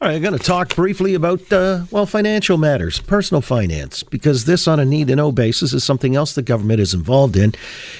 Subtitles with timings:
[0.00, 4.46] All right, I'm going to talk briefly about, uh, well, financial matters, personal finance, because
[4.46, 7.52] this on a need to know basis is something else the government is involved in.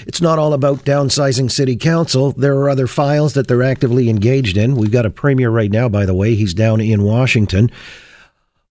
[0.05, 2.31] It's not all about downsizing city council.
[2.31, 4.75] There are other files that they're actively engaged in.
[4.75, 6.35] We've got a premier right now, by the way.
[6.35, 7.71] He's down in Washington,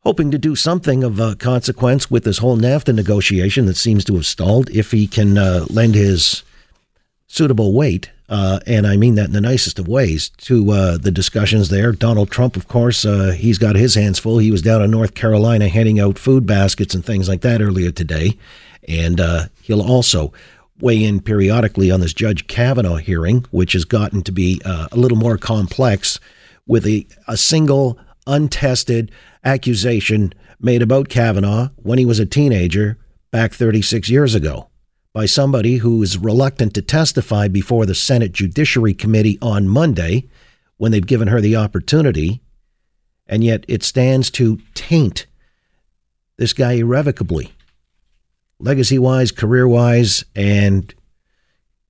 [0.00, 4.14] hoping to do something of uh, consequence with this whole NAFTA negotiation that seems to
[4.14, 6.42] have stalled if he can uh, lend his
[7.28, 11.10] suitable weight uh, and I mean that in the nicest of ways, to uh, the
[11.10, 11.92] discussions there.
[11.92, 14.38] Donald Trump, of course, uh, he's got his hands full.
[14.38, 17.90] He was down in North Carolina handing out food baskets and things like that earlier
[17.90, 18.38] today.
[18.88, 20.32] And uh, he'll also
[20.80, 24.96] weigh in periodically on this Judge Kavanaugh hearing, which has gotten to be uh, a
[24.96, 26.18] little more complex
[26.66, 29.10] with a, a single untested
[29.44, 32.96] accusation made about Kavanaugh when he was a teenager
[33.30, 34.70] back 36 years ago
[35.12, 40.28] by somebody who is reluctant to testify before the Senate Judiciary Committee on Monday
[40.78, 42.40] when they've given her the opportunity.
[43.26, 45.26] And yet it stands to taint
[46.38, 47.52] this guy irrevocably,
[48.58, 50.92] legacy wise, career wise, and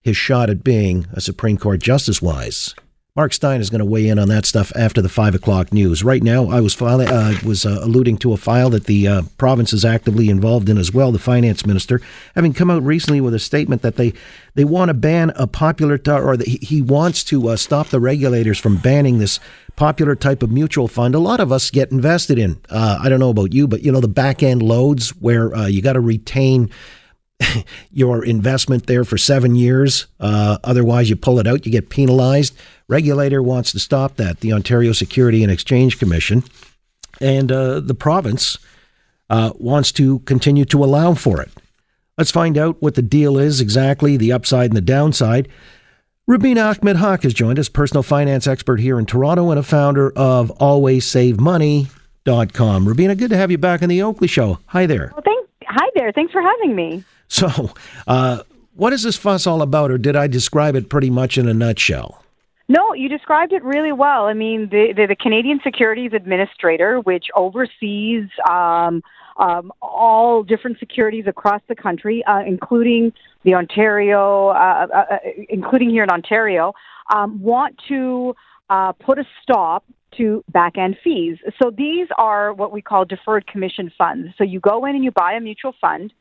[0.00, 2.75] his shot at being a Supreme Court justice wise.
[3.14, 6.02] Mark Steyn is going to weigh in on that stuff after the five o'clock news.
[6.02, 9.22] Right now, I was filing, uh, was uh, alluding to a file that the uh,
[9.36, 11.12] province is actively involved in as well.
[11.12, 12.00] The finance minister,
[12.34, 14.14] having come out recently with a statement that they
[14.54, 18.00] they want to ban a popular t- or that he wants to uh, stop the
[18.00, 19.41] regulators from banning this
[19.76, 21.14] popular type of mutual fund.
[21.14, 22.58] A lot of us get invested in.
[22.70, 25.66] Uh, I don't know about you, but you know the back end loads where uh,
[25.66, 26.70] you got to retain
[27.92, 30.06] your investment there for seven years.
[30.20, 32.54] Uh, otherwise, you pull it out, you get penalized.
[32.88, 34.40] Regulator wants to stop that.
[34.40, 36.44] The Ontario Security and Exchange Commission
[37.20, 38.58] and uh, the province
[39.30, 41.50] uh, wants to continue to allow for it.
[42.18, 45.48] Let's find out what the deal is exactly, the upside and the downside.
[46.26, 50.12] Rubina Ahmed Haq has joined us, personal finance expert here in Toronto and a founder
[50.14, 52.86] of AlwaysSaveMoney.com.
[52.86, 54.58] Rubina, good to have you back on the Oakley Show.
[54.66, 55.10] Hi there.
[55.14, 56.12] Well, thank, hi there.
[56.12, 57.02] Thanks for having me.
[57.33, 57.70] So,
[58.06, 58.42] uh,
[58.75, 61.54] what is this fuss all about, or did I describe it pretty much in a
[61.54, 62.22] nutshell?
[62.69, 64.26] No, you described it really well.
[64.26, 69.03] I mean, the, the, the Canadian Securities Administrator, which oversees um,
[69.38, 75.16] um, all different securities across the country, uh, including the Ontario, uh, uh, uh
[75.49, 76.75] including here in Ontario,
[77.14, 78.37] um, want to
[78.69, 79.84] uh, put a stop
[80.19, 81.38] to back end fees.
[81.62, 84.34] So these are what we call deferred commission funds.
[84.37, 86.12] So you go in and you buy a mutual fund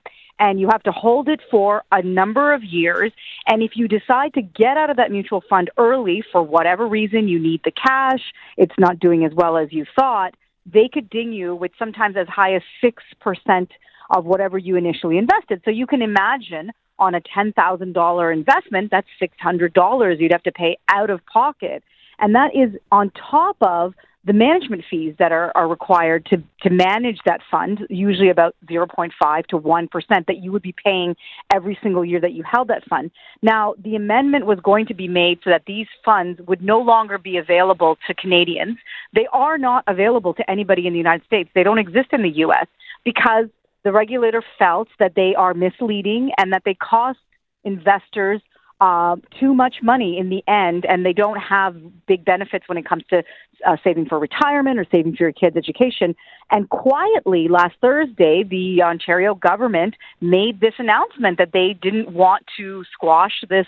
[0.42, 3.12] and you have to hold it for a number of years.
[3.46, 7.28] And if you decide to get out of that mutual fund early for whatever reason,
[7.28, 8.22] you need the cash,
[8.58, 10.34] it's not doing as well as you thought,
[10.66, 13.68] they could ding you with sometimes as high as 6%
[14.10, 15.62] of whatever you initially invested.
[15.64, 21.12] So you can imagine on a $10,000 investment, that's $600 you'd have to pay out
[21.12, 21.84] of pocket.
[22.18, 26.70] And that is on top of the management fees that are, are required to, to
[26.70, 31.16] manage that fund, usually about 0.5 to 1% that you would be paying
[31.52, 33.10] every single year that you held that fund.
[33.42, 37.18] Now, the amendment was going to be made so that these funds would no longer
[37.18, 38.78] be available to Canadians.
[39.16, 41.50] They are not available to anybody in the United States.
[41.56, 42.68] They don't exist in the U.S.
[43.04, 43.48] because
[43.84, 47.20] the regulator felt that they are misleading and that they cost
[47.64, 48.42] investors
[48.82, 51.76] uh, too much money in the end, and they don't have
[52.08, 53.24] big benefits when it comes to
[53.66, 56.16] uh, saving for retirement or saving for your kids' education.
[56.50, 62.84] And quietly, last Thursday, the Ontario government made this announcement that they didn't want to
[62.92, 63.68] squash this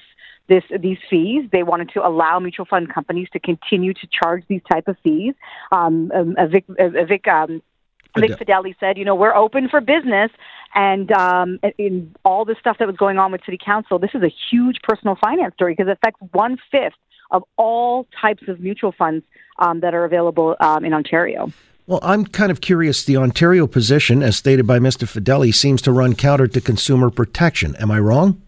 [0.50, 1.47] this these fees.
[1.51, 5.35] They wanted to allow mutual fund companies to continue to charge these type of fees.
[5.72, 7.62] Um, um, Vic, Vic um,
[8.16, 10.31] Vic Fedeli said, you know, we're open for business.
[10.75, 14.24] And um, in all the stuff that was going on with City Council, this is
[14.24, 16.94] a huge personal finance story because it affects one fifth
[17.31, 19.24] of all types of mutual funds
[19.59, 21.51] um, that are available um, in Ontario.
[21.85, 23.03] Well, I'm kind of curious.
[23.03, 25.06] The Ontario position, as stated by Mr.
[25.06, 27.75] Fedeli, seems to run counter to consumer protection.
[27.75, 28.41] Am I wrong?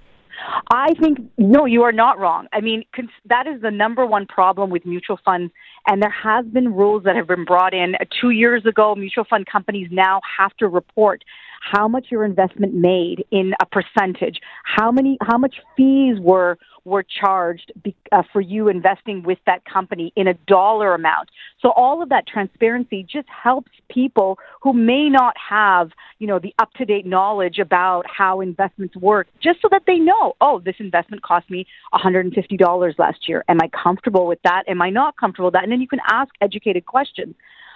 [0.71, 2.47] I think no, you are not wrong.
[2.51, 5.53] I mean, cons- that is the number one problem with mutual funds,
[5.87, 8.95] and there has been rules that have been brought in two years ago.
[8.95, 11.23] Mutual fund companies now have to report
[11.71, 17.03] how much your investment made in a percentage, how many, how much fees were were
[17.03, 21.29] charged be, uh, for you investing with that company in a dollar amount.
[21.59, 25.89] So all of that transparency just helps people who may not have,
[26.19, 29.97] you know, the up to date knowledge about how investments work, just so that they
[29.97, 33.43] know, oh, this investment cost me $150 last year.
[33.47, 34.63] Am I comfortable with that?
[34.67, 35.63] Am I not comfortable with that?
[35.63, 37.33] And then you can ask educated questions.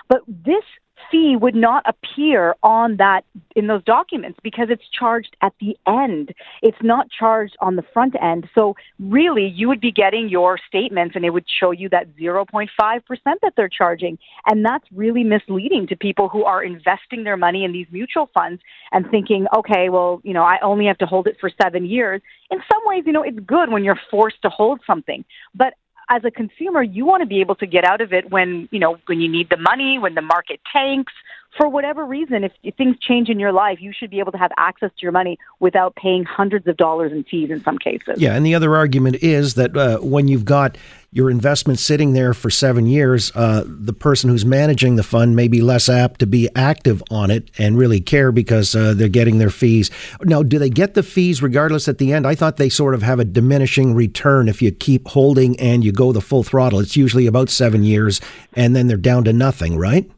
[0.08, 0.64] But this
[1.10, 3.24] fee would not appear on that
[3.56, 6.34] in those documents because it's charged at the end.
[6.62, 8.50] It's not charged on the front end.
[8.58, 12.68] So really you would be getting your statements and it would show you that 0.5%
[12.78, 14.18] that they're charging.
[14.46, 18.62] And that's really misleading to people who are investing their money in these mutual funds
[18.92, 22.22] and thinking, okay, well, you know, I only have to hold it for 7 years.
[22.52, 25.24] In some ways, you know, it's good when you're forced to hold something.
[25.54, 25.74] But
[26.10, 28.80] as a consumer, you want to be able to get out of it when, you
[28.80, 31.14] know, when you need the money, when the market tanks,
[31.58, 34.52] for whatever reason, if, things change in your life, you should be able to have
[34.58, 38.16] access to your money without paying hundreds of dollars in fees in some cases.
[38.18, 40.78] Yeah, and the other argument is that uh, when you've got
[41.12, 45.48] your investment sitting there for seven years, uh, the person who's managing the fund may
[45.48, 49.40] be less apt to be active on it and really care because uh, they're getting
[49.40, 49.90] their fees.
[50.22, 52.28] Now, do they get the fees regardless at the end?
[52.28, 55.92] I thought they sort of have a diminishing return if you keep holding and you
[55.92, 56.80] go the full throttle.
[56.80, 58.22] It's usually about seven years,
[58.54, 60.10] and then they're down to nothing, right?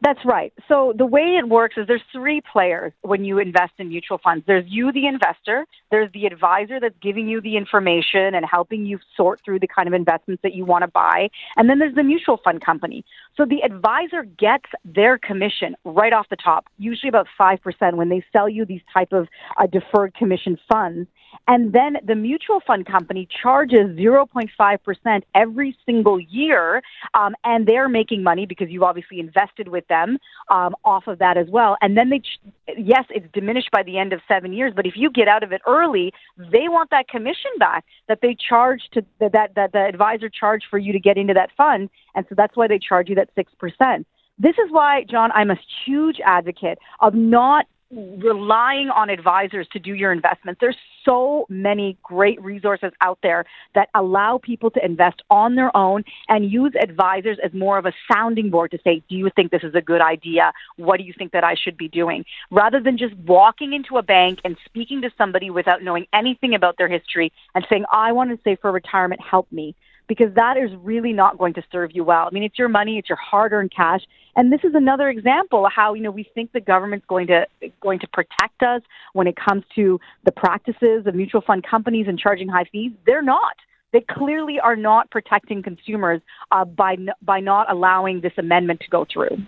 [0.00, 0.52] That's right.
[0.68, 4.44] So the way it works is there's three players when you invest in mutual funds.
[4.46, 5.66] There's you, the investor.
[5.90, 9.88] There's the advisor that's giving you the information and helping you sort through the kind
[9.88, 11.30] of investments that you want to buy.
[11.56, 13.04] And then there's the mutual fund company.
[13.36, 18.24] So the advisor gets their commission right off the top, usually about 5% when they
[18.32, 21.08] sell you these type of uh, deferred commission funds.
[21.46, 26.82] And then the mutual fund company charges 0.5% every single year.
[27.14, 30.18] Um, and they're making money because you obviously invested with them
[30.50, 31.76] um, off of that as well.
[31.80, 32.40] And then they, ch-
[32.76, 34.72] yes, it's diminished by the end of seven years.
[34.74, 38.36] But if you get out of it early, they want that commission back that they
[38.36, 41.88] charge to that, that the advisor charged for you to get into that fund.
[42.14, 44.04] And so that's why they charge you that 6%.
[44.38, 49.94] This is why, John, I'm a huge advocate of not relying on advisors to do
[49.94, 50.60] your investments.
[50.60, 56.04] There's so many great resources out there that allow people to invest on their own
[56.28, 59.62] and use advisors as more of a sounding board to say, do you think this
[59.62, 60.52] is a good idea?
[60.76, 62.24] What do you think that I should be doing?
[62.50, 66.76] Rather than just walking into a bank and speaking to somebody without knowing anything about
[66.76, 69.74] their history and saying, I want to save for retirement, help me
[70.08, 72.26] because that is really not going to serve you well.
[72.26, 74.00] I mean, it's your money, it's your hard-earned cash,
[74.34, 77.46] and this is another example of how you know we think the government's going to
[77.80, 78.82] going to protect us
[79.12, 82.92] when it comes to the practices of mutual fund companies and charging high fees.
[83.06, 83.56] They're not.
[83.92, 86.20] They clearly are not protecting consumers
[86.52, 89.38] uh, by by not allowing this amendment to go through.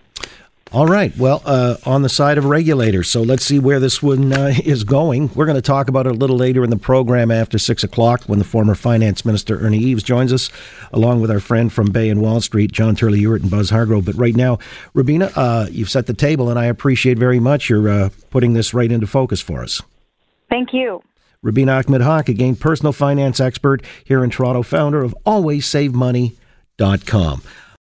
[0.72, 1.16] All right.
[1.16, 4.84] Well, uh, on the side of regulators, so let's see where this one uh, is
[4.84, 5.28] going.
[5.34, 8.22] We're going to talk about it a little later in the program after six o'clock
[8.26, 10.48] when the former finance minister Ernie Eves joins us,
[10.92, 14.04] along with our friend from Bay and Wall Street, John Turley Ewart and Buzz Hargrove.
[14.04, 14.60] But right now,
[14.94, 18.72] Rubina, uh, you've set the table, and I appreciate very much your uh, putting this
[18.72, 19.82] right into focus for us.
[20.48, 21.02] Thank you.
[21.42, 27.42] Rubina Ahmed Haq, again, personal finance expert here in Toronto, founder of AlwaysSaveMoney.com.